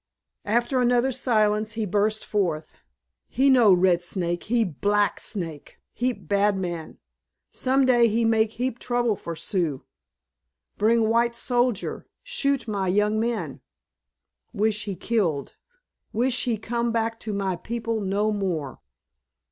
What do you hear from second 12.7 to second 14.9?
young men. Wish